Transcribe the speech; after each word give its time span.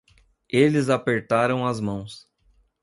Eles 0.49 0.89
apertaram 0.89 1.63
as 1.63 1.79
mãos. 1.79 2.27